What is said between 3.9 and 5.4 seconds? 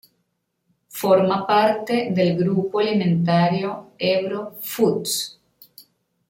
Ebro Foods.